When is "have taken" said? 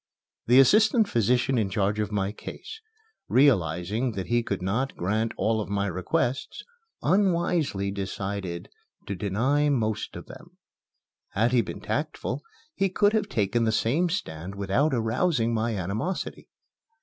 13.13-13.63